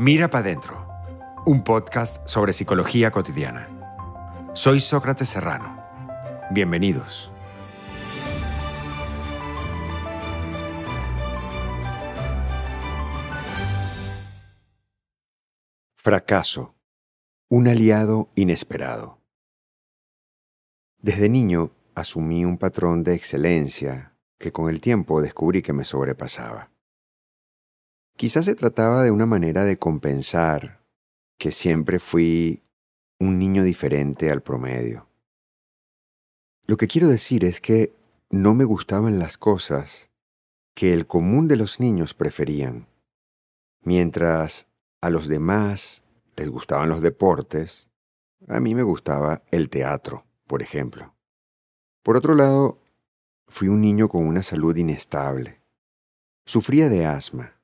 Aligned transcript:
Mira 0.00 0.30
para 0.30 0.44
adentro, 0.44 0.86
un 1.44 1.64
podcast 1.64 2.24
sobre 2.28 2.52
psicología 2.52 3.10
cotidiana. 3.10 3.68
Soy 4.54 4.78
Sócrates 4.78 5.28
Serrano. 5.28 5.82
Bienvenidos. 6.52 7.32
Fracaso. 15.96 16.76
Un 17.48 17.66
aliado 17.66 18.30
inesperado. 18.36 19.18
Desde 20.98 21.28
niño 21.28 21.72
asumí 21.96 22.44
un 22.44 22.56
patrón 22.56 23.02
de 23.02 23.14
excelencia 23.14 24.16
que 24.38 24.52
con 24.52 24.70
el 24.70 24.80
tiempo 24.80 25.20
descubrí 25.20 25.60
que 25.60 25.72
me 25.72 25.84
sobrepasaba. 25.84 26.70
Quizás 28.18 28.46
se 28.46 28.56
trataba 28.56 29.04
de 29.04 29.12
una 29.12 29.26
manera 29.26 29.64
de 29.64 29.78
compensar 29.78 30.80
que 31.38 31.52
siempre 31.52 32.00
fui 32.00 32.64
un 33.20 33.38
niño 33.38 33.62
diferente 33.62 34.32
al 34.32 34.42
promedio. 34.42 35.06
Lo 36.66 36.76
que 36.76 36.88
quiero 36.88 37.06
decir 37.06 37.44
es 37.44 37.60
que 37.60 37.94
no 38.28 38.56
me 38.56 38.64
gustaban 38.64 39.20
las 39.20 39.38
cosas 39.38 40.10
que 40.74 40.92
el 40.92 41.06
común 41.06 41.46
de 41.46 41.54
los 41.54 41.78
niños 41.78 42.12
preferían. 42.12 42.88
Mientras 43.82 44.66
a 45.00 45.10
los 45.10 45.28
demás 45.28 46.02
les 46.34 46.48
gustaban 46.48 46.88
los 46.88 47.00
deportes, 47.02 47.88
a 48.48 48.58
mí 48.58 48.74
me 48.74 48.82
gustaba 48.82 49.42
el 49.52 49.70
teatro, 49.70 50.26
por 50.48 50.60
ejemplo. 50.60 51.14
Por 52.02 52.16
otro 52.16 52.34
lado, 52.34 52.80
fui 53.46 53.68
un 53.68 53.80
niño 53.80 54.08
con 54.08 54.26
una 54.26 54.42
salud 54.42 54.74
inestable. 54.74 55.62
Sufría 56.46 56.88
de 56.88 57.06
asma 57.06 57.57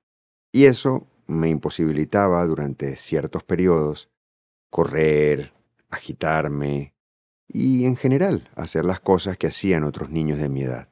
y 0.55 0.67
eso 0.67 1.09
me 1.27 1.49
imposibilitaba 1.49 2.47
durante 2.47 2.95
ciertos 2.95 3.43
periodos 3.43 4.09
correr, 4.71 5.53
agitarme 5.91 6.95
y 7.49 7.87
en 7.87 7.97
general 7.97 8.49
hacer 8.55 8.85
las 8.85 9.01
cosas 9.01 9.37
que 9.37 9.49
hacían 9.49 9.83
otros 9.83 10.11
niños 10.11 10.39
de 10.39 10.49
mi 10.49 10.63
edad. 10.63 10.91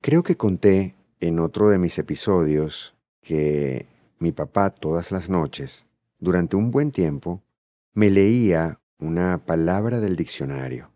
Creo 0.00 0.24
que 0.24 0.36
conté 0.36 0.96
en 1.20 1.38
otro 1.38 1.68
de 1.68 1.78
mis 1.78 1.96
episodios 1.98 2.96
que 3.20 3.86
mi 4.18 4.32
papá 4.32 4.70
todas 4.70 5.12
las 5.12 5.30
noches, 5.30 5.86
durante 6.18 6.56
un 6.56 6.72
buen 6.72 6.90
tiempo, 6.90 7.44
me 7.92 8.10
leía 8.10 8.80
una 8.98 9.46
palabra 9.46 10.00
del 10.00 10.16
diccionario. 10.16 10.90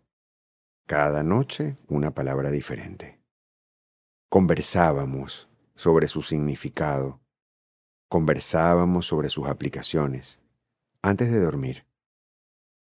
Cada 0.85 1.23
noche 1.23 1.77
una 1.87 2.11
palabra 2.11 2.51
diferente. 2.51 3.21
Conversábamos 4.27 5.47
sobre 5.75 6.09
su 6.09 6.23
significado 6.23 7.21
Conversábamos 8.09 9.05
sobre 9.05 9.29
sus 9.29 9.47
aplicaciones 9.47 10.39
antes 11.03 11.31
de 11.31 11.39
dormir. 11.39 11.85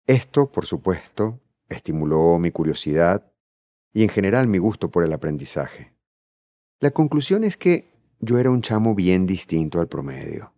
Esto, 0.06 0.50
por 0.50 0.64
supuesto, 0.64 1.38
estimuló 1.68 2.38
mi 2.38 2.50
curiosidad 2.50 3.30
y 3.92 4.04
en 4.04 4.08
general 4.08 4.48
mi 4.48 4.56
gusto 4.56 4.90
por 4.90 5.04
el 5.04 5.12
aprendizaje. 5.12 5.92
La 6.80 6.92
conclusión 6.92 7.44
es 7.44 7.58
que 7.58 7.92
yo 8.20 8.38
era 8.38 8.50
un 8.50 8.62
chamo 8.62 8.94
bien 8.94 9.26
distinto 9.26 9.80
al 9.80 9.86
promedio. 9.86 10.54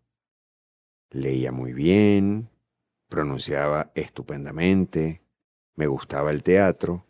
Leía 1.11 1.51
muy 1.51 1.73
bien, 1.73 2.49
pronunciaba 3.09 3.91
estupendamente, 3.97 5.21
me 5.75 5.89
gustaba 5.89 6.31
el 6.31 6.45
teatro 6.45 7.05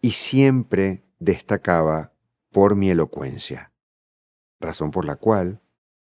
y 0.00 0.12
siempre 0.12 1.04
destacaba 1.18 2.14
por 2.50 2.76
mi 2.76 2.88
elocuencia, 2.88 3.72
razón 4.58 4.90
por 4.90 5.04
la 5.04 5.16
cual 5.16 5.60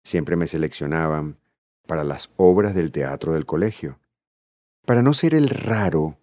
Siempre 0.06 0.36
me 0.36 0.46
seleccionaban 0.46 1.40
para 1.88 2.04
las 2.04 2.30
obras 2.38 2.76
del 2.76 2.92
teatro 2.92 3.34
del 3.34 3.48
colegio. 3.48 4.00
Para 4.86 5.02
no 5.02 5.16
ser 5.16 5.34
el 5.34 5.50
raro, 5.50 6.20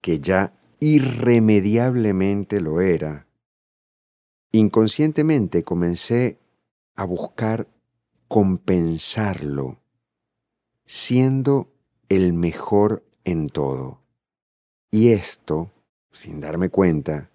que 0.00 0.18
ya 0.18 0.52
irremediablemente 0.80 2.60
lo 2.60 2.80
era, 2.80 3.28
inconscientemente 4.50 5.62
comencé 5.62 6.40
a 6.96 7.04
buscar 7.04 7.68
compensarlo, 8.26 9.78
siendo 10.84 11.72
el 12.08 12.32
mejor 12.32 13.04
en 13.24 13.48
todo. 13.50 14.00
Y 14.90 15.12
esto, 15.12 15.70
sin 16.10 16.40
darme 16.40 16.70
cuenta, 16.70 17.30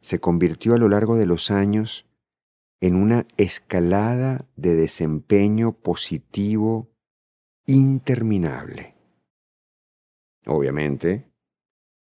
se 0.00 0.20
convirtió 0.20 0.74
a 0.74 0.78
lo 0.78 0.90
largo 0.90 1.16
de 1.16 1.24
los 1.24 1.50
años 1.50 2.04
en 2.80 2.96
una 2.96 3.26
escalada 3.36 4.46
de 4.56 4.74
desempeño 4.74 5.72
positivo 5.72 6.88
interminable. 7.66 8.94
Obviamente, 10.46 11.30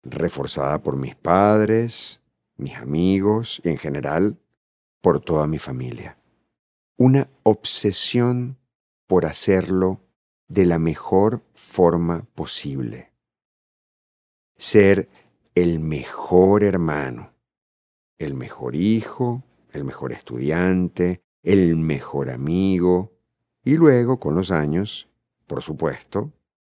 reforzada 0.03 0.81
por 0.81 0.97
mis 0.97 1.15
padres, 1.15 2.21
mis 2.57 2.75
amigos 2.75 3.61
y 3.63 3.69
en 3.69 3.77
general 3.77 4.37
por 5.01 5.19
toda 5.19 5.47
mi 5.47 5.59
familia. 5.59 6.17
Una 6.97 7.29
obsesión 7.43 8.57
por 9.07 9.25
hacerlo 9.25 9.99
de 10.47 10.65
la 10.65 10.79
mejor 10.79 11.43
forma 11.53 12.23
posible. 12.35 13.11
Ser 14.57 15.09
el 15.55 15.79
mejor 15.79 16.63
hermano, 16.63 17.33
el 18.19 18.35
mejor 18.35 18.75
hijo, 18.75 19.43
el 19.71 19.83
mejor 19.83 20.11
estudiante, 20.11 21.21
el 21.43 21.75
mejor 21.77 22.29
amigo, 22.29 23.13
y 23.63 23.75
luego, 23.75 24.19
con 24.19 24.35
los 24.35 24.51
años, 24.51 25.07
por 25.47 25.61
supuesto, 25.61 26.31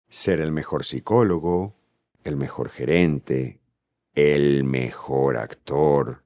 ser 0.08 0.40
el 0.40 0.52
mejor 0.52 0.84
psicólogo, 0.84 1.74
el 2.24 2.36
mejor 2.36 2.70
gerente, 2.70 3.60
el 4.14 4.64
mejor 4.64 5.36
actor, 5.36 6.24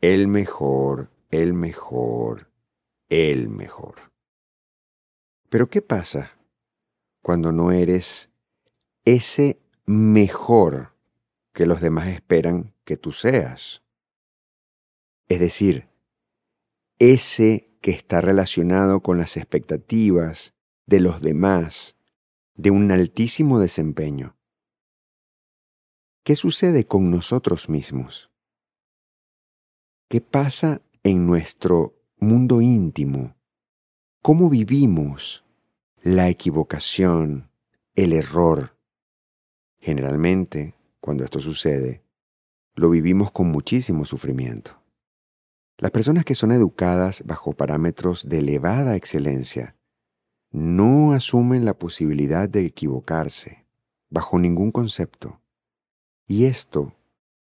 el 0.00 0.28
mejor, 0.28 1.10
el 1.30 1.52
mejor, 1.52 2.50
el 3.08 3.48
mejor. 3.48 4.12
Pero 5.48 5.68
¿qué 5.68 5.82
pasa 5.82 6.38
cuando 7.20 7.52
no 7.52 7.70
eres 7.70 8.30
ese 9.04 9.60
mejor 9.84 10.94
que 11.52 11.66
los 11.66 11.80
demás 11.80 12.08
esperan 12.08 12.74
que 12.84 12.96
tú 12.96 13.12
seas? 13.12 13.82
Es 15.28 15.38
decir, 15.38 15.91
ese 17.10 17.76
que 17.80 17.90
está 17.90 18.20
relacionado 18.20 19.00
con 19.00 19.18
las 19.18 19.36
expectativas 19.36 20.54
de 20.86 21.00
los 21.00 21.20
demás 21.20 21.96
de 22.54 22.70
un 22.70 22.92
altísimo 22.92 23.58
desempeño. 23.58 24.36
¿Qué 26.22 26.36
sucede 26.36 26.84
con 26.84 27.10
nosotros 27.10 27.68
mismos? 27.68 28.30
¿Qué 30.08 30.20
pasa 30.20 30.80
en 31.02 31.26
nuestro 31.26 31.96
mundo 32.18 32.60
íntimo? 32.60 33.34
¿Cómo 34.22 34.48
vivimos 34.48 35.44
la 36.02 36.28
equivocación, 36.28 37.50
el 37.96 38.12
error? 38.12 38.78
Generalmente, 39.80 40.76
cuando 41.00 41.24
esto 41.24 41.40
sucede, 41.40 42.04
lo 42.76 42.90
vivimos 42.90 43.32
con 43.32 43.48
muchísimo 43.48 44.04
sufrimiento. 44.04 44.81
Las 45.78 45.90
personas 45.90 46.24
que 46.24 46.34
son 46.34 46.52
educadas 46.52 47.22
bajo 47.26 47.52
parámetros 47.52 48.28
de 48.28 48.38
elevada 48.38 48.96
excelencia 48.96 49.76
no 50.50 51.12
asumen 51.12 51.64
la 51.64 51.74
posibilidad 51.78 52.48
de 52.48 52.66
equivocarse 52.66 53.66
bajo 54.10 54.38
ningún 54.38 54.70
concepto. 54.70 55.40
Y 56.26 56.44
esto 56.44 56.94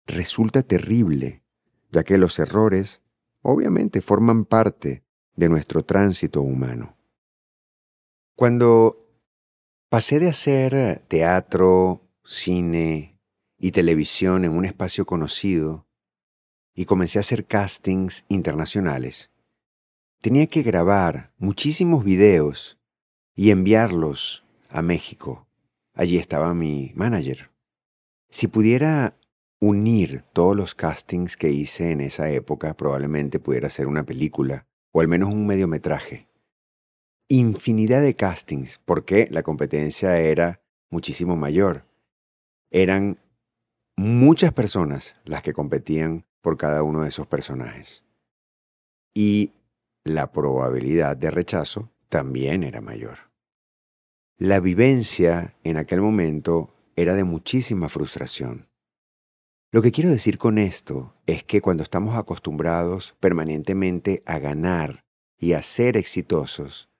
resulta 0.07 0.63
terrible, 0.63 1.43
ya 1.91 2.03
que 2.03 2.17
los 2.17 2.39
errores 2.39 3.01
obviamente 3.41 4.01
forman 4.01 4.45
parte 4.45 5.03
de 5.35 5.49
nuestro 5.49 5.83
tránsito 5.83 6.41
humano. 6.41 6.97
Cuando 8.35 9.07
pasé 9.89 10.19
de 10.19 10.29
hacer 10.29 11.03
teatro, 11.07 12.01
cine 12.23 13.19
y 13.57 13.71
televisión 13.71 14.45
en 14.45 14.51
un 14.51 14.65
espacio 14.65 15.05
conocido 15.05 15.87
y 16.75 16.85
comencé 16.85 17.17
a 17.17 17.21
hacer 17.21 17.45
castings 17.45 18.25
internacionales, 18.27 19.31
tenía 20.21 20.47
que 20.47 20.61
grabar 20.61 21.31
muchísimos 21.37 22.03
videos 22.03 22.77
y 23.33 23.51
enviarlos 23.51 24.45
a 24.69 24.81
México. 24.81 25.47
Allí 25.93 26.17
estaba 26.17 26.53
mi 26.53 26.91
manager. 26.95 27.51
Si 28.29 28.47
pudiera 28.47 29.17
unir 29.59 30.23
todos 30.33 30.55
los 30.55 30.75
castings 30.75 31.37
que 31.37 31.49
hice 31.49 31.91
en 31.91 32.01
esa 32.01 32.29
época, 32.29 32.75
probablemente 32.75 33.39
pudiera 33.39 33.67
hacer 33.67 33.87
una 33.87 34.03
película 34.03 34.67
o 34.91 34.99
al 34.99 35.07
menos 35.07 35.33
un 35.33 35.45
mediometraje. 35.45 36.27
Infinidad 37.27 38.01
de 38.01 38.13
castings, 38.13 38.79
porque 38.85 39.27
la 39.31 39.43
competencia 39.43 40.17
era 40.19 40.61
muchísimo 40.89 41.35
mayor. 41.35 41.85
Eran 42.69 43.17
muchas 43.95 44.53
personas 44.53 45.15
las 45.23 45.41
que 45.41 45.53
competían 45.53 46.25
por 46.45 46.57
cada 46.57 46.83
uno 46.83 47.01
de 47.01 47.09
esos 47.09 47.25
personajes. 47.25 48.03
Y 49.15 49.53
la 50.03 50.31
probabilidad 50.31 51.17
de 51.17 51.31
rechazo 51.31 51.89
también 52.07 52.63
era 52.63 52.81
mayor. 52.81 53.17
la 54.37 54.59
vivencia 54.59 55.55
en 55.63 55.77
aquel 55.77 56.01
momento 56.01 56.69
era 56.95 57.15
de 57.15 57.23
muchísima 57.23 57.89
frustración. 57.89 58.67
Lo 59.71 59.81
que 59.81 59.91
quiero 59.91 60.11
decir 60.11 60.37
con 60.37 60.59
esto 60.59 61.15
es 61.25 61.43
que 61.43 61.61
cuando 61.61 61.81
estamos 61.81 62.15
acostumbrados 62.15 63.15
permanentemente 63.19 64.21
a 64.27 64.37
ganar 64.37 65.03
y 65.39 65.53
a 65.53 65.63
ser 65.63 65.97
exitosos, 65.97 66.91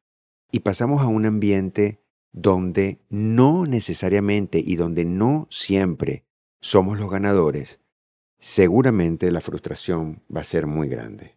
y 0.52 0.62
pasamos 0.62 1.04
a 1.04 1.08
un 1.08 1.28
ambiente 1.28 2.02
donde 2.32 3.00
no 3.10 3.66
necesariamente 3.66 4.60
y 4.66 4.76
donde 4.76 5.06
no 5.06 5.46
siempre 5.52 6.26
somos 6.62 6.98
los 6.98 7.12
ganadores, 7.12 7.80
seguramente 8.40 9.32
la 9.32 9.42
frustración 9.42 10.24
va 10.34 10.42
a 10.42 10.46
ser 10.46 10.68
muy 10.68 10.88
grande. 10.88 11.36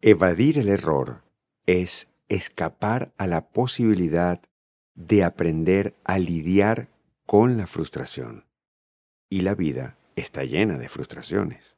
Evadir 0.00 0.58
el 0.58 0.68
error 0.68 1.22
es 1.66 2.08
escapar 2.28 3.12
a 3.16 3.26
la 3.26 3.48
posibilidad 3.48 4.40
de 4.94 5.24
aprender 5.24 5.94
a 6.04 6.18
lidiar 6.18 6.88
con 7.26 7.56
la 7.56 7.66
frustración. 7.66 8.44
Y 9.28 9.40
la 9.40 9.54
vida 9.54 9.96
está 10.16 10.44
llena 10.44 10.78
de 10.78 10.88
frustraciones. 10.88 11.76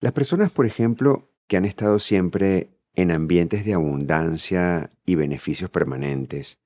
Las 0.00 0.12
personas, 0.12 0.50
por 0.50 0.66
ejemplo, 0.66 1.30
que 1.46 1.56
han 1.56 1.64
estado 1.64 1.98
siempre 1.98 2.70
en 2.94 3.10
ambientes 3.10 3.64
de 3.64 3.74
abundancia 3.74 4.90
y 5.04 5.16
beneficios 5.16 5.70
permanentes, 5.70 6.58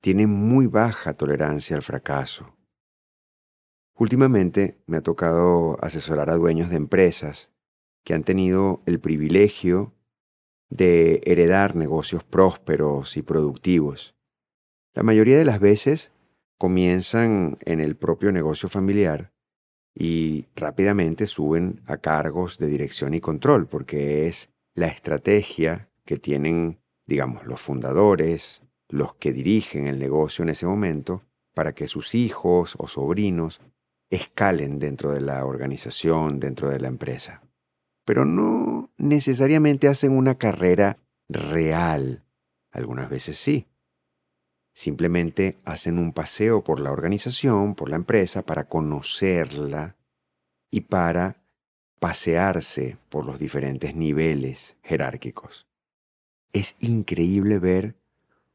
tienen 0.00 0.30
muy 0.30 0.66
baja 0.66 1.14
tolerancia 1.14 1.76
al 1.76 1.82
fracaso. 1.82 2.56
Últimamente 4.00 4.78
me 4.86 4.96
ha 4.96 5.02
tocado 5.02 5.76
asesorar 5.84 6.30
a 6.30 6.36
dueños 6.36 6.70
de 6.70 6.76
empresas 6.76 7.50
que 8.02 8.14
han 8.14 8.24
tenido 8.24 8.80
el 8.86 8.98
privilegio 8.98 9.92
de 10.70 11.20
heredar 11.26 11.76
negocios 11.76 12.24
prósperos 12.24 13.18
y 13.18 13.22
productivos. 13.22 14.14
La 14.94 15.02
mayoría 15.02 15.36
de 15.36 15.44
las 15.44 15.60
veces 15.60 16.12
comienzan 16.56 17.58
en 17.66 17.78
el 17.78 17.94
propio 17.94 18.32
negocio 18.32 18.70
familiar 18.70 19.34
y 19.94 20.46
rápidamente 20.56 21.26
suben 21.26 21.82
a 21.84 21.98
cargos 21.98 22.56
de 22.56 22.68
dirección 22.68 23.12
y 23.12 23.20
control, 23.20 23.66
porque 23.66 24.26
es 24.26 24.48
la 24.74 24.86
estrategia 24.86 25.90
que 26.06 26.16
tienen, 26.16 26.80
digamos, 27.04 27.44
los 27.44 27.60
fundadores, 27.60 28.62
los 28.88 29.14
que 29.16 29.34
dirigen 29.34 29.86
el 29.86 29.98
negocio 29.98 30.42
en 30.42 30.48
ese 30.48 30.64
momento, 30.64 31.22
para 31.54 31.74
que 31.74 31.86
sus 31.86 32.14
hijos 32.14 32.76
o 32.78 32.88
sobrinos 32.88 33.60
escalen 34.10 34.78
dentro 34.78 35.12
de 35.12 35.20
la 35.20 35.44
organización, 35.44 36.40
dentro 36.40 36.68
de 36.68 36.80
la 36.80 36.88
empresa. 36.88 37.42
Pero 38.04 38.24
no 38.24 38.90
necesariamente 38.98 39.88
hacen 39.88 40.12
una 40.12 40.36
carrera 40.36 40.98
real. 41.28 42.24
Algunas 42.72 43.08
veces 43.08 43.38
sí. 43.38 43.66
Simplemente 44.72 45.58
hacen 45.64 45.98
un 45.98 46.12
paseo 46.12 46.62
por 46.62 46.80
la 46.80 46.90
organización, 46.90 47.74
por 47.74 47.88
la 47.88 47.96
empresa, 47.96 48.42
para 48.42 48.68
conocerla 48.68 49.96
y 50.70 50.82
para 50.82 51.42
pasearse 51.98 52.96
por 53.08 53.24
los 53.24 53.38
diferentes 53.38 53.94
niveles 53.94 54.76
jerárquicos. 54.82 55.66
Es 56.52 56.76
increíble 56.80 57.58
ver 57.58 57.96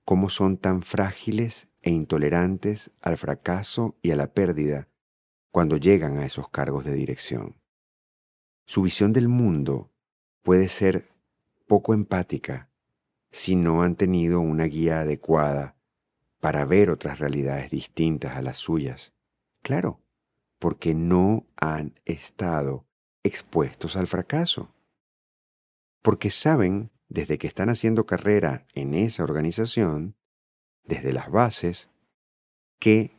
cómo 0.04 0.30
son 0.30 0.58
tan 0.58 0.82
frágiles 0.82 1.68
e 1.82 1.92
intolerantes 1.92 2.92
al 3.02 3.18
fracaso 3.18 3.96
y 4.02 4.12
a 4.12 4.16
la 4.16 4.28
pérdida 4.28 4.88
cuando 5.56 5.78
llegan 5.78 6.18
a 6.18 6.26
esos 6.26 6.50
cargos 6.50 6.84
de 6.84 6.94
dirección. 6.94 7.56
Su 8.66 8.82
visión 8.82 9.14
del 9.14 9.30
mundo 9.30 9.90
puede 10.44 10.68
ser 10.68 11.08
poco 11.66 11.94
empática 11.94 12.70
si 13.32 13.56
no 13.56 13.82
han 13.82 13.96
tenido 13.96 14.42
una 14.42 14.66
guía 14.66 15.00
adecuada 15.00 15.78
para 16.42 16.66
ver 16.66 16.90
otras 16.90 17.20
realidades 17.20 17.72
distintas 17.72 18.36
a 18.36 18.42
las 18.42 18.58
suyas. 18.58 19.14
Claro, 19.62 20.02
porque 20.60 20.94
no 20.94 21.48
han 21.56 22.02
estado 22.04 22.86
expuestos 23.24 23.96
al 23.96 24.08
fracaso. 24.08 24.76
Porque 26.02 26.32
saben, 26.32 26.92
desde 27.08 27.38
que 27.38 27.48
están 27.48 27.70
haciendo 27.70 28.06
carrera 28.06 28.68
en 28.74 28.94
esa 28.94 29.24
organización, 29.24 30.18
desde 30.84 31.14
las 31.14 31.32
bases, 31.32 31.90
que 32.78 33.15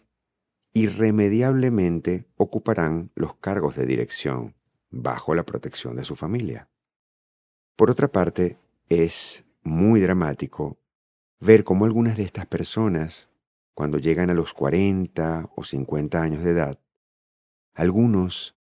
irremediablemente 0.76 2.26
ocuparán 2.36 3.10
los 3.14 3.36
cargos 3.36 3.76
de 3.76 3.86
dirección 3.86 4.54
bajo 4.90 5.34
la 5.34 5.44
protección 5.44 5.96
de 5.96 6.04
su 6.04 6.16
familia. 6.16 6.68
Por 7.76 7.90
otra 7.90 8.08
parte, 8.08 8.58
es 8.90 9.46
muy 9.62 10.02
dramático 10.02 10.78
ver 11.40 11.64
cómo 11.64 11.86
algunas 11.86 12.18
de 12.18 12.24
estas 12.24 12.44
personas, 12.44 13.30
cuando 13.72 13.96
llegan 13.96 14.28
a 14.28 14.34
los 14.34 14.52
40 14.52 15.48
o 15.56 15.64
50 15.64 16.20
años 16.20 16.44
de 16.44 16.50
edad, 16.50 16.78
algunos 17.72 18.54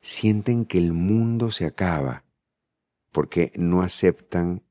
sienten 0.00 0.64
que 0.64 0.78
el 0.78 0.92
mundo 0.92 1.50
se 1.50 1.66
acaba 1.66 2.24
porque 3.10 3.50
no 3.56 3.82
aceptan 3.82 4.62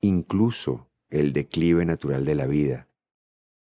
incluso 0.00 0.88
el 1.10 1.32
declive 1.32 1.84
natural 1.84 2.24
de 2.24 2.36
la 2.36 2.46
vida, 2.46 2.88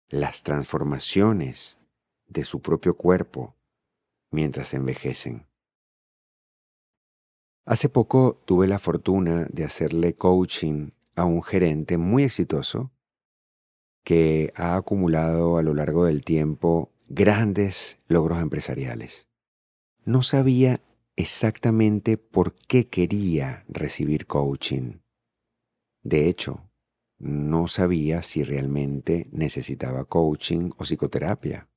las 0.10 0.42
transformaciones 0.42 1.78
de 2.32 2.44
su 2.44 2.62
propio 2.62 2.96
cuerpo 2.96 3.56
mientras 4.32 4.74
envejecen. 4.74 5.48
Hace 7.66 7.90
poco 7.90 8.42
tuve 8.46 8.68
la 8.68 8.80
fortuna 8.80 9.46
de 9.52 9.66
hacerle 9.66 10.16
coaching 10.16 10.92
a 11.16 11.26
un 11.26 11.44
gerente 11.44 11.98
muy 11.98 12.24
exitoso 12.24 12.92
que 14.04 14.52
ha 14.56 14.76
acumulado 14.76 15.58
a 15.58 15.64
lo 15.64 15.74
largo 15.74 16.06
del 16.06 16.24
tiempo 16.24 16.92
grandes 17.08 18.00
logros 18.08 18.42
empresariales. 18.42 19.28
No 20.06 20.24
sabía 20.24 20.82
exactamente 21.16 22.18
por 22.18 22.56
qué 22.56 22.88
quería 22.88 23.64
recibir 23.68 24.26
coaching. 24.26 25.02
De 26.02 26.28
hecho, 26.28 26.68
no 27.20 27.68
sabía 27.68 28.24
si 28.24 28.42
realmente 28.42 29.30
necesitaba 29.32 30.06
coaching 30.06 30.72
o 30.78 30.84
psicoterapia, 30.84 31.70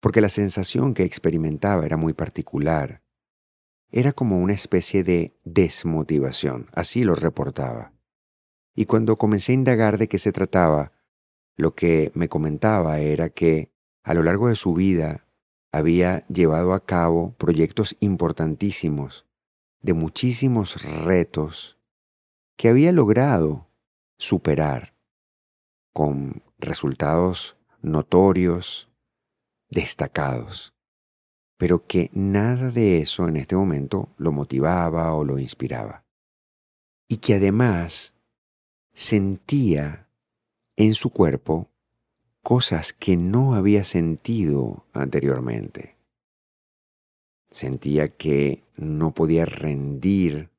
porque 0.00 0.20
la 0.20 0.28
sensación 0.28 0.94
que 0.94 1.04
experimentaba 1.04 1.84
era 1.84 1.96
muy 1.96 2.12
particular. 2.12 3.02
Era 3.92 4.12
como 4.12 4.38
una 4.38 4.54
especie 4.54 5.04
de 5.04 5.36
desmotivación, 5.44 6.68
así 6.72 7.04
lo 7.04 7.14
reportaba. 7.14 7.92
Y 8.74 8.86
cuando 8.86 9.18
comencé 9.18 9.52
a 9.52 9.56
indagar 9.56 9.98
de 9.98 10.08
qué 10.08 10.18
se 10.18 10.32
trataba, 10.32 10.92
lo 11.56 11.74
que 11.74 12.10
me 12.14 12.28
comentaba 12.28 13.00
era 13.00 13.28
que 13.28 13.70
a 14.02 14.14
lo 14.14 14.22
largo 14.22 14.48
de 14.48 14.56
su 14.56 14.74
vida 14.74 15.26
había 15.72 16.26
llevado 16.28 16.72
a 16.72 16.84
cabo 16.84 17.34
proyectos 17.36 17.96
importantísimos, 18.00 19.26
de 19.82 19.92
muchísimos 19.92 20.82
retos, 21.04 21.78
que 22.56 22.68
había 22.68 22.92
logrado 22.92 23.68
superar 24.18 24.94
con 25.92 26.42
resultados 26.58 27.56
notorios, 27.82 28.89
destacados, 29.70 30.74
pero 31.56 31.86
que 31.86 32.10
nada 32.12 32.70
de 32.70 32.98
eso 32.98 33.28
en 33.28 33.36
este 33.36 33.56
momento 33.56 34.08
lo 34.18 34.32
motivaba 34.32 35.14
o 35.14 35.24
lo 35.24 35.38
inspiraba. 35.38 36.04
Y 37.08 37.18
que 37.18 37.34
además 37.34 38.14
sentía 38.92 40.08
en 40.76 40.94
su 40.94 41.10
cuerpo 41.10 41.68
cosas 42.42 42.92
que 42.92 43.16
no 43.16 43.54
había 43.54 43.84
sentido 43.84 44.84
anteriormente. 44.92 45.96
Sentía 47.50 48.08
que 48.08 48.62
no 48.76 49.12
podía 49.12 49.44
rendir 49.44 50.50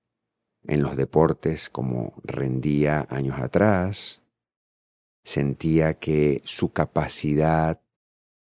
en 0.68 0.84
los 0.84 0.96
deportes 0.96 1.70
como 1.70 2.13
rendía 2.24 3.08
años 3.10 3.39
atrás. 3.39 4.22
Sentía 5.24 5.96
que 5.96 6.41
su 6.46 6.72
capacidad 6.72 7.82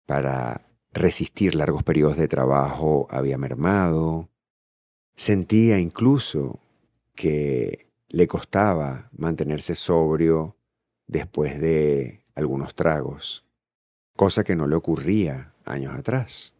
para 0.05 0.62
resistir 0.91 1.55
largos 1.55 1.83
periodos 1.83 2.17
de 2.17 2.27
trabajo 2.27 3.07
había 3.09 3.38
mermado. 3.38 4.29
Sentía 5.15 5.79
incluso 5.79 6.59
que 7.15 7.88
le 8.09 8.27
costaba 8.27 9.09
mantenerse 9.12 9.75
sobrio 9.75 10.57
después 11.07 11.59
de 11.59 12.24
algunos 12.33 12.75
tragos, 12.75 13.45
cosa 14.15 14.43
que 14.43 14.55
no 14.55 14.67
le 14.67 14.75
ocurría 14.75 15.53
años 15.63 15.95
atrás. 15.95 16.53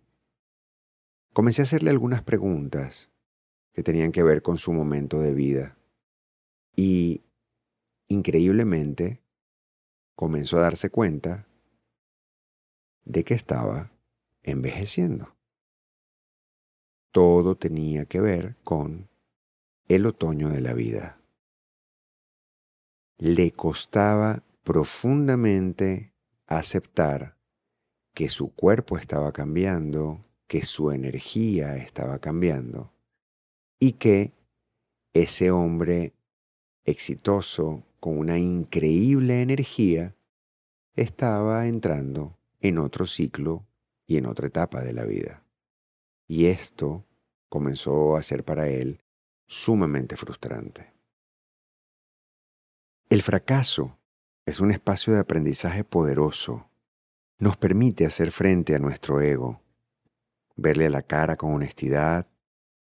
Comencé 1.34 1.62
a 1.62 1.64
hacerle 1.64 1.90
algunas 1.90 2.24
preguntas 2.24 3.10
que 3.74 3.84
tenían 3.84 4.12
que 4.12 4.24
ver 4.24 4.42
con 4.42 4.58
su 4.58 4.72
momento 4.72 5.20
de 5.20 5.34
vida 5.34 5.78
y, 6.76 7.24
increíblemente, 8.08 9.22
comenzó 10.16 10.58
a 10.58 10.62
darse 10.62 10.90
cuenta 10.90 11.46
de 13.06 13.24
que 13.24 13.34
estaba 13.34 13.92
envejeciendo. 14.44 15.36
Todo 17.12 17.56
tenía 17.56 18.06
que 18.06 18.20
ver 18.20 18.58
con 18.64 19.10
el 19.88 20.06
otoño 20.06 20.50
de 20.50 20.62
la 20.62 20.74
vida 20.74 21.22
le 23.18 23.52
costaba 23.52 24.44
profundamente 24.64 26.12
aceptar 26.48 27.38
que 28.14 28.30
su 28.30 28.54
cuerpo 28.54 28.98
estaba 28.98 29.32
cambiando, 29.32 30.26
que 30.48 30.64
su 30.64 30.92
energía 30.92 31.78
estaba 31.78 32.20
cambiando 32.20 32.94
y 33.80 33.94
que 33.94 34.34
ese 35.14 35.52
hombre 35.52 36.14
exitoso, 36.84 37.84
con 38.00 38.18
una 38.18 38.38
increíble 38.38 39.42
energía, 39.42 40.16
estaba 40.96 41.68
entrando 41.68 42.35
en 42.68 42.78
otro 42.78 43.08
ciclo 43.08 43.66
y 44.08 44.18
en 44.18 44.26
otra 44.26 44.48
etapa 44.48 44.82
de 44.82 44.94
la 44.94 45.06
vida. 45.06 45.44
Y 46.28 46.48
esto 46.48 47.06
comenzó 47.50 48.16
a 48.16 48.24
ser 48.24 48.44
para 48.44 48.68
él 48.68 49.02
sumamente 49.48 50.18
frustrante. 50.18 50.94
El 53.10 53.22
fracaso 53.22 53.98
es 54.46 54.60
un 54.60 54.72
espacio 54.72 55.14
de 55.14 55.20
aprendizaje 55.20 55.84
poderoso. 55.84 56.70
Nos 57.38 57.58
permite 57.58 58.06
hacer 58.06 58.32
frente 58.32 58.76
a 58.76 58.80
nuestro 58.80 59.22
ego, 59.22 59.62
verle 60.56 60.88
a 60.88 60.90
la 60.90 61.02
cara 61.02 61.36
con 61.36 61.54
honestidad 61.54 62.28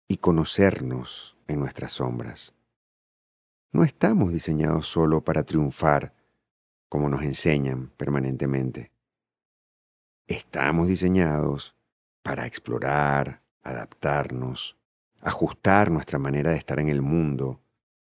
y 0.08 0.18
conocernos 0.18 1.38
en 1.48 1.60
nuestras 1.60 1.94
sombras. 1.94 2.54
No 3.72 3.84
estamos 3.84 4.34
diseñados 4.34 4.88
solo 4.88 5.24
para 5.24 5.44
triunfar, 5.44 6.14
como 6.90 7.08
nos 7.08 7.24
enseñan 7.24 7.88
permanentemente. 7.96 8.92
Estamos 10.32 10.88
diseñados 10.88 11.76
para 12.24 12.46
explorar, 12.46 13.44
adaptarnos, 13.64 14.78
ajustar 15.20 15.92
nuestra 15.92 16.20
manera 16.20 16.52
de 16.52 16.58
estar 16.58 16.80
en 16.80 16.88
el 16.88 17.02
mundo 17.02 17.62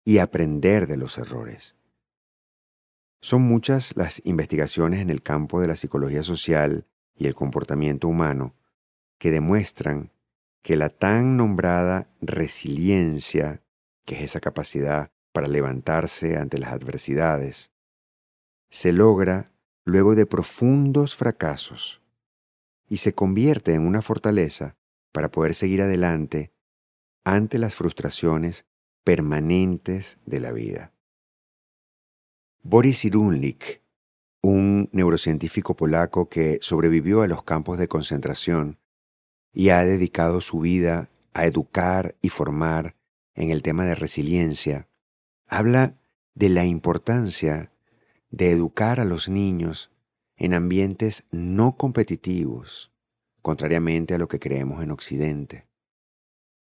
y 0.03 0.17
aprender 0.17 0.87
de 0.87 0.97
los 0.97 1.19
errores. 1.19 1.77
Son 3.21 3.43
muchas 3.43 3.95
las 3.99 4.23
investigaciones 4.25 5.01
en 5.01 5.11
el 5.11 5.23
campo 5.23 5.61
de 5.61 5.67
la 5.69 5.77
psicología 5.77 6.23
social 6.23 6.87
y 7.15 7.27
el 7.27 7.35
comportamiento 7.35 8.09
humano 8.09 8.55
que 9.19 9.31
demuestran 9.31 10.11
que 10.63 10.77
la 10.77 10.89
tan 10.89 11.37
nombrada 11.37 12.09
resiliencia, 12.23 13.63
que 14.07 14.15
es 14.15 14.23
esa 14.23 14.41
capacidad 14.41 15.13
para 15.33 15.49
levantarse 15.49 16.39
ante 16.39 16.57
las 16.57 16.73
adversidades, 16.73 17.73
se 18.71 18.93
logra 18.93 19.53
luego 19.85 20.15
de 20.15 20.25
profundos 20.25 21.15
fracasos 21.15 22.01
y 22.89 22.99
se 22.99 23.15
convierte 23.15 23.75
en 23.75 23.87
una 23.87 24.03
fortaleza 24.03 24.77
para 25.13 25.31
poder 25.31 25.55
seguir 25.55 25.83
adelante 25.83 26.53
ante 27.25 27.59
las 27.59 27.75
frustraciones 27.75 28.65
permanentes 29.03 30.19
de 30.27 30.41
la 30.41 30.53
vida. 30.53 30.93
Boris 32.63 33.01
Cyrulnik, 33.01 33.83
un 34.43 34.89
neurocientífico 34.93 35.77
polaco 35.77 36.29
que 36.29 36.59
sobrevivió 36.61 37.23
a 37.23 37.29
los 37.29 37.43
campos 37.45 37.79
de 37.79 37.89
concentración 37.89 38.79
y 39.53 39.71
ha 39.71 39.85
dedicado 39.85 40.41
su 40.41 40.61
vida 40.61 41.09
a 41.33 41.47
educar 41.47 42.17
y 42.23 42.29
formar 42.29 42.97
en 43.35 43.51
el 43.51 43.63
tema 43.63 43.85
de 43.87 43.95
resiliencia, 43.95 44.89
habla 45.47 45.95
de 46.35 46.49
la 46.49 46.65
importancia 46.65 47.73
de 48.31 48.51
educar 48.51 49.01
a 49.01 49.05
los 49.05 49.29
niños 49.29 49.91
en 50.37 50.55
ambientes 50.55 51.27
no 51.31 51.77
competitivos, 51.77 52.93
contrariamente 53.43 54.15
a 54.15 54.19
lo 54.19 54.29
que 54.29 54.39
creemos 54.39 54.83
en 54.83 54.91
Occidente. 54.91 55.67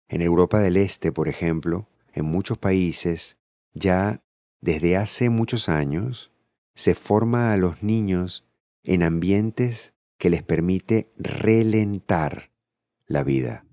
En 0.07 0.21
Europa 0.21 0.59
del 0.59 0.77
Este, 0.77 1.11
por 1.11 1.27
ejemplo, 1.27 1.87
en 2.13 2.25
muchos 2.25 2.57
países, 2.57 3.37
ya 3.73 4.23
desde 4.61 4.97
hace 4.97 5.29
muchos 5.29 5.69
años, 5.69 6.31
se 6.73 6.95
forma 6.95 7.53
a 7.53 7.57
los 7.57 7.83
niños 7.83 8.45
en 8.83 9.03
ambientes 9.03 9.93
que 10.17 10.29
les 10.29 10.43
permite 10.43 11.11
relentar 11.17 12.51
la 13.05 13.23
vida. 13.23 13.65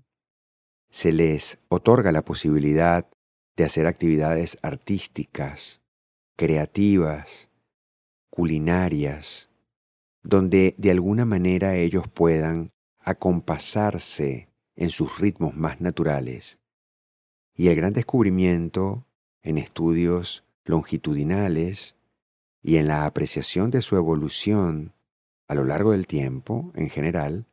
Se 0.90 1.12
les 1.12 1.58
otorga 1.68 2.12
la 2.12 2.24
posibilidad 2.24 3.08
de 3.56 3.64
hacer 3.64 3.86
actividades 3.86 4.58
artísticas, 4.62 5.82
creativas, 6.36 7.50
culinarias, 8.30 9.50
donde 10.26 10.74
de 10.76 10.90
alguna 10.90 11.24
manera 11.24 11.76
ellos 11.76 12.08
puedan 12.08 12.72
acompasarse 12.98 14.48
en 14.74 14.90
sus 14.90 15.20
ritmos 15.20 15.54
más 15.54 15.80
naturales. 15.80 16.58
Y 17.54 17.68
el 17.68 17.76
gran 17.76 17.92
descubrimiento 17.92 19.06
en 19.42 19.56
estudios 19.56 20.44
longitudinales 20.64 21.94
y 22.60 22.76
en 22.76 22.88
la 22.88 23.06
apreciación 23.06 23.70
de 23.70 23.82
su 23.82 23.94
evolución 23.94 24.94
a 25.46 25.54
lo 25.54 25.62
largo 25.62 25.92
del 25.92 26.08
tiempo 26.08 26.72
en 26.74 26.90
general 26.90 27.46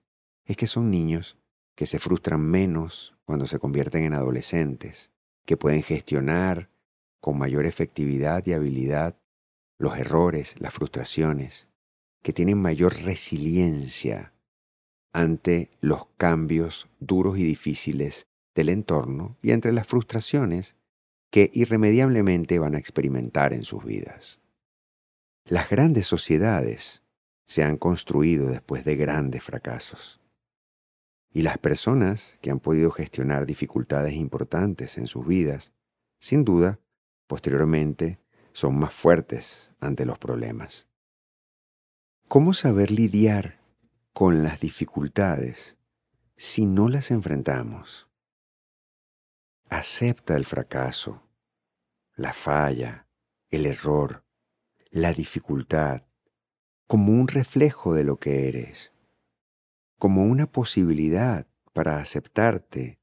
es 0.45 0.57
que 0.57 0.65
son 0.65 0.89
niños 0.89 1.37
que 1.75 1.85
se 1.85 1.99
frustran 1.99 2.41
menos 2.41 3.15
cuando 3.23 3.45
se 3.45 3.59
convierten 3.59 4.03
en 4.03 4.13
adolescentes, 4.13 5.11
que 5.45 5.57
pueden 5.57 5.83
gestionar 5.83 6.69
con 7.19 7.37
mayor 7.37 7.67
efectividad 7.67 8.43
y 8.47 8.53
habilidad 8.53 9.15
los 9.77 9.95
errores, 9.95 10.55
las 10.59 10.73
frustraciones, 10.73 11.67
que 12.23 12.33
tienen 12.33 12.59
mayor 12.59 12.95
resiliencia 13.03 14.33
ante 15.13 15.69
los 15.81 16.07
cambios 16.17 16.87
duros 16.99 17.37
y 17.37 17.43
difíciles 17.43 18.25
del 18.55 18.69
entorno 18.69 19.37
y 19.43 19.51
entre 19.51 19.71
las 19.71 19.85
frustraciones 19.85 20.75
que 21.29 21.51
irremediablemente 21.53 22.59
van 22.59 22.75
a 22.75 22.79
experimentar 22.79 23.53
en 23.53 23.63
sus 23.63 23.83
vidas. 23.83 24.39
Las 25.45 25.69
grandes 25.69 26.07
sociedades 26.07 27.03
se 27.45 27.63
han 27.63 27.77
construido 27.77 28.47
después 28.47 28.85
de 28.85 28.95
grandes 28.95 29.43
fracasos. 29.43 30.21
Y 31.31 31.41
las 31.41 31.57
personas 31.57 32.37
que 32.41 32.51
han 32.51 32.59
podido 32.59 32.91
gestionar 32.91 33.45
dificultades 33.45 34.13
importantes 34.13 34.97
en 34.97 35.07
sus 35.07 35.27
vidas, 35.27 35.71
sin 36.19 36.45
duda, 36.45 36.79
posteriormente 37.27 38.19
son 38.53 38.77
más 38.77 38.93
fuertes 38.93 39.71
ante 39.79 40.05
los 40.05 40.19
problemas. 40.19 40.87
¿Cómo 42.33 42.55
saber 42.55 42.89
lidiar 42.89 43.59
con 44.11 44.41
las 44.41 44.59
dificultades 44.59 45.77
si 46.35 46.65
no 46.65 46.89
las 46.89 47.11
enfrentamos? 47.11 48.09
Acepta 49.69 50.35
el 50.35 50.43
fracaso, 50.43 51.21
la 52.15 52.33
falla, 52.33 53.07
el 53.51 53.67
error, 53.67 54.25
la 54.89 55.13
dificultad 55.13 56.07
como 56.87 57.11
un 57.11 57.27
reflejo 57.27 57.93
de 57.93 58.03
lo 58.03 58.17
que 58.17 58.47
eres, 58.47 58.91
como 59.99 60.23
una 60.23 60.51
posibilidad 60.51 61.45
para 61.71 61.99
aceptarte 61.99 62.99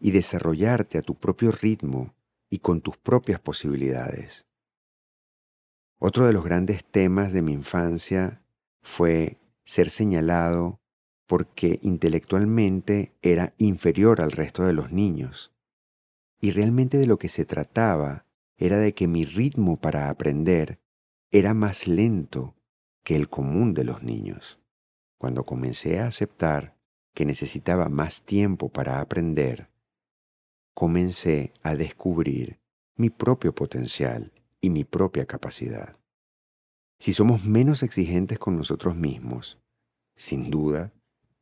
y 0.00 0.10
desarrollarte 0.10 0.98
a 0.98 1.02
tu 1.02 1.14
propio 1.14 1.52
ritmo 1.52 2.16
y 2.50 2.58
con 2.58 2.80
tus 2.80 2.96
propias 2.96 3.38
posibilidades. 3.38 4.44
Otro 6.00 6.26
de 6.26 6.32
los 6.32 6.42
grandes 6.42 6.84
temas 6.84 7.32
de 7.32 7.40
mi 7.40 7.52
infancia 7.52 8.40
fue 8.84 9.38
ser 9.64 9.90
señalado 9.90 10.78
porque 11.26 11.80
intelectualmente 11.82 13.12
era 13.22 13.54
inferior 13.58 14.20
al 14.20 14.30
resto 14.30 14.64
de 14.64 14.74
los 14.74 14.92
niños. 14.92 15.52
Y 16.40 16.50
realmente 16.50 16.98
de 16.98 17.06
lo 17.06 17.18
que 17.18 17.30
se 17.30 17.46
trataba 17.46 18.26
era 18.56 18.78
de 18.78 18.94
que 18.94 19.08
mi 19.08 19.24
ritmo 19.24 19.80
para 19.80 20.10
aprender 20.10 20.78
era 21.32 21.54
más 21.54 21.88
lento 21.88 22.54
que 23.02 23.16
el 23.16 23.28
común 23.28 23.74
de 23.74 23.84
los 23.84 24.02
niños. 24.02 24.60
Cuando 25.18 25.44
comencé 25.44 25.98
a 25.98 26.06
aceptar 26.06 26.76
que 27.14 27.24
necesitaba 27.24 27.88
más 27.88 28.22
tiempo 28.22 28.68
para 28.68 29.00
aprender, 29.00 29.70
comencé 30.74 31.52
a 31.62 31.74
descubrir 31.74 32.60
mi 32.96 33.08
propio 33.08 33.54
potencial 33.54 34.30
y 34.60 34.68
mi 34.70 34.84
propia 34.84 35.24
capacidad. 35.24 35.96
Si 36.98 37.12
somos 37.12 37.44
menos 37.44 37.82
exigentes 37.82 38.38
con 38.38 38.56
nosotros 38.56 38.96
mismos, 38.96 39.58
sin 40.16 40.50
duda 40.50 40.92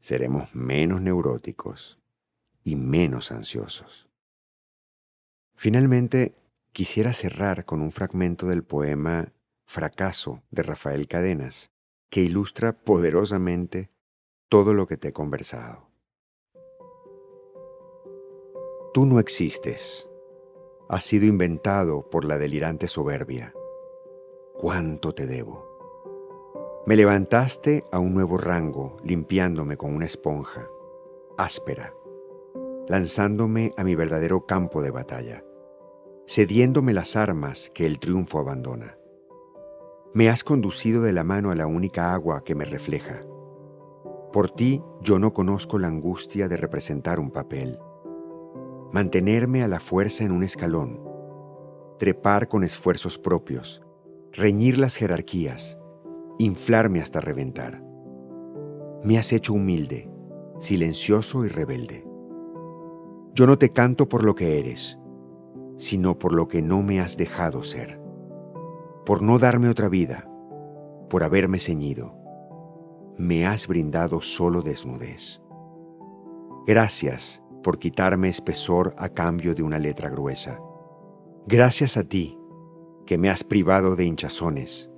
seremos 0.00 0.54
menos 0.54 1.00
neuróticos 1.00 1.96
y 2.64 2.76
menos 2.76 3.30
ansiosos. 3.30 4.08
Finalmente, 5.54 6.34
quisiera 6.72 7.12
cerrar 7.12 7.64
con 7.64 7.80
un 7.82 7.92
fragmento 7.92 8.46
del 8.46 8.64
poema 8.64 9.32
Fracaso 9.64 10.42
de 10.50 10.62
Rafael 10.62 11.06
Cadenas, 11.06 11.70
que 12.10 12.22
ilustra 12.22 12.72
poderosamente 12.72 13.90
todo 14.48 14.74
lo 14.74 14.86
que 14.86 14.96
te 14.96 15.08
he 15.08 15.12
conversado. 15.12 15.86
Tú 18.92 19.06
no 19.06 19.20
existes 19.20 20.08
has 20.92 21.04
sido 21.04 21.24
inventado 21.24 22.10
por 22.10 22.26
la 22.26 22.36
delirante 22.36 22.86
soberbia. 22.86 23.54
¿Cuánto 24.62 25.12
te 25.12 25.26
debo? 25.26 25.66
Me 26.86 26.94
levantaste 26.94 27.84
a 27.90 27.98
un 27.98 28.14
nuevo 28.14 28.38
rango, 28.38 28.96
limpiándome 29.02 29.76
con 29.76 29.92
una 29.92 30.06
esponja, 30.06 30.68
áspera, 31.36 31.92
lanzándome 32.86 33.74
a 33.76 33.82
mi 33.82 33.96
verdadero 33.96 34.46
campo 34.46 34.80
de 34.80 34.92
batalla, 34.92 35.42
cediéndome 36.28 36.92
las 36.92 37.16
armas 37.16 37.72
que 37.74 37.86
el 37.86 37.98
triunfo 37.98 38.38
abandona. 38.38 38.96
Me 40.14 40.28
has 40.28 40.44
conducido 40.44 41.02
de 41.02 41.10
la 41.10 41.24
mano 41.24 41.50
a 41.50 41.56
la 41.56 41.66
única 41.66 42.14
agua 42.14 42.44
que 42.44 42.54
me 42.54 42.64
refleja. 42.64 43.24
Por 44.32 44.48
ti 44.48 44.80
yo 45.00 45.18
no 45.18 45.32
conozco 45.32 45.80
la 45.80 45.88
angustia 45.88 46.46
de 46.46 46.56
representar 46.56 47.18
un 47.18 47.32
papel. 47.32 47.80
Mantenerme 48.92 49.64
a 49.64 49.66
la 49.66 49.80
fuerza 49.80 50.22
en 50.22 50.30
un 50.30 50.44
escalón. 50.44 51.02
Trepar 51.98 52.46
con 52.46 52.62
esfuerzos 52.62 53.18
propios. 53.18 53.82
Reñir 54.34 54.78
las 54.78 54.96
jerarquías. 54.96 55.76
Inflarme 56.38 57.02
hasta 57.02 57.20
reventar. 57.20 57.84
Me 59.04 59.18
has 59.18 59.30
hecho 59.30 59.52
humilde, 59.52 60.10
silencioso 60.58 61.44
y 61.44 61.48
rebelde. 61.48 62.02
Yo 63.34 63.46
no 63.46 63.58
te 63.58 63.72
canto 63.72 64.08
por 64.08 64.24
lo 64.24 64.34
que 64.34 64.58
eres, 64.58 64.98
sino 65.76 66.18
por 66.18 66.32
lo 66.32 66.48
que 66.48 66.62
no 66.62 66.82
me 66.82 66.98
has 66.98 67.18
dejado 67.18 67.62
ser, 67.62 68.00
por 69.04 69.20
no 69.20 69.38
darme 69.38 69.68
otra 69.68 69.90
vida, 69.90 70.26
por 71.10 71.24
haberme 71.24 71.58
ceñido. 71.58 72.14
Me 73.18 73.46
has 73.46 73.68
brindado 73.68 74.22
solo 74.22 74.62
desnudez. 74.62 75.42
Gracias 76.66 77.44
por 77.62 77.78
quitarme 77.78 78.30
espesor 78.30 78.94
a 78.96 79.10
cambio 79.10 79.54
de 79.54 79.62
una 79.62 79.78
letra 79.78 80.08
gruesa. 80.08 80.58
Gracias 81.46 81.98
a 81.98 82.04
ti, 82.04 82.38
que 83.12 83.18
me 83.18 83.28
has 83.28 83.44
privado 83.44 83.94
de 83.94 84.06
hinchazones. 84.06 84.88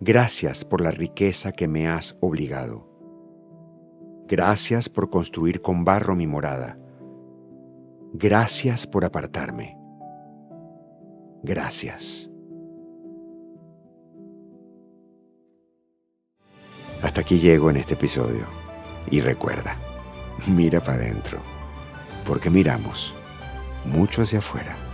Gracias 0.00 0.64
por 0.64 0.80
la 0.80 0.90
riqueza 0.90 1.52
que 1.52 1.68
me 1.68 1.86
has 1.86 2.16
obligado. 2.22 2.90
Gracias 4.26 4.88
por 4.88 5.10
construir 5.10 5.60
con 5.60 5.84
barro 5.84 6.16
mi 6.16 6.26
morada. 6.26 6.78
Gracias 8.14 8.86
por 8.86 9.04
apartarme. 9.04 9.76
Gracias. 11.42 12.30
Hasta 17.02 17.20
aquí 17.20 17.38
llego 17.38 17.68
en 17.68 17.76
este 17.76 17.92
episodio. 17.92 18.46
Y 19.10 19.20
recuerda, 19.20 19.76
mira 20.46 20.80
para 20.80 20.94
adentro, 20.94 21.40
porque 22.26 22.48
miramos 22.48 23.12
mucho 23.84 24.22
hacia 24.22 24.38
afuera. 24.38 24.91